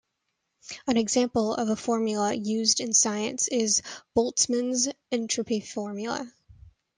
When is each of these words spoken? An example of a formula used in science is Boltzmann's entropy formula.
An 0.87 0.97
example 0.97 1.53
of 1.53 1.69
a 1.69 1.75
formula 1.75 2.33
used 2.33 2.79
in 2.79 2.91
science 2.91 3.47
is 3.47 3.83
Boltzmann's 4.15 4.89
entropy 5.11 5.59
formula. 5.59 6.33